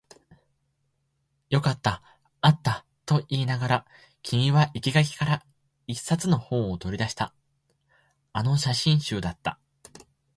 [1.51, 2.01] よかった、
[2.41, 3.85] あったと言いながら、
[4.23, 5.45] 君は生垣から
[5.85, 7.35] 一冊の本を取り出した。
[8.33, 9.59] あの写真集だった。